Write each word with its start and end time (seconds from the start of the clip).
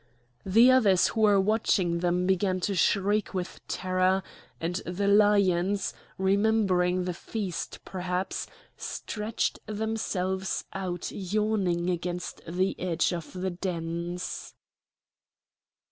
The 0.47 0.71
others 0.71 1.09
who 1.09 1.21
were 1.21 1.39
watching 1.39 1.99
them 1.99 2.25
began 2.25 2.59
to 2.61 2.73
shriek 2.73 3.35
with 3.35 3.61
terror, 3.67 4.23
and 4.59 4.77
the 4.77 5.07
lions, 5.07 5.93
remembering 6.17 7.03
the 7.03 7.13
feast 7.13 7.77
perhaps, 7.85 8.47
stretched 8.75 9.59
themselves 9.67 10.65
out 10.73 11.11
yawning 11.11 11.91
against 11.91 12.41
the 12.47 12.75
edge 12.79 13.13
of 13.13 13.31
the 13.33 13.51
dens. 13.51 14.55